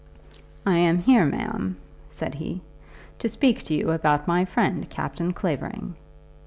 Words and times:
"I 0.65 0.79
am 0.79 1.03
here, 1.03 1.25
ma'am," 1.27 1.77
said 2.09 2.33
he, 2.33 2.61
"to 3.19 3.29
speak 3.29 3.61
to 3.65 3.75
you 3.75 3.91
about 3.91 4.27
my 4.27 4.45
friend, 4.45 4.89
Captain 4.89 5.31
Clavering." 5.31 5.95